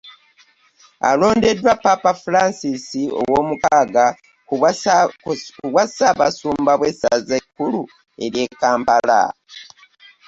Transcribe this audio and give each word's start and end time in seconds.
Alondeddwa 1.09 1.73
Ppaapa 1.77 2.11
Francis 2.23 2.83
owoomukaaga 3.19 4.05
ku 4.47 4.53
bwa 5.73 5.83
Ssaabasumba 5.89 6.73
bw'essaza 6.79 7.33
ekkulu 7.41 7.81
ery'e 8.23 8.45
Kampala. 8.61 9.21